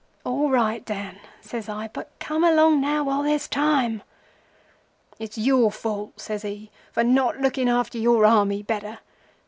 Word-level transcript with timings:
"'All 0.25 0.49
right, 0.49 0.83
Dan,' 0.83 1.19
says 1.41 1.69
I; 1.69 1.87
'but 1.87 2.09
come 2.17 2.43
along 2.43 2.81
now 2.81 3.03
while 3.03 3.21
there's 3.21 3.47
time.' 3.47 4.01
"'It's 5.19 5.37
your 5.37 5.71
fault,' 5.71 6.19
says 6.19 6.41
he, 6.41 6.71
'for 6.91 7.03
not 7.03 7.39
looking 7.39 7.69
after 7.69 7.99
your 7.99 8.25
Army 8.25 8.63
better. 8.63 8.97